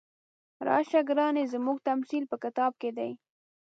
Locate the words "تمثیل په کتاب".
1.89-2.71